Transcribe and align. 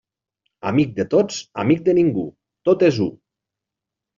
Amic 0.69 0.95
de 0.99 1.05
tots, 1.11 1.37
amic 1.65 1.85
de 1.91 1.95
ningú, 1.99 2.25
tot 2.71 2.89
és 2.89 2.99
u. 3.07 3.11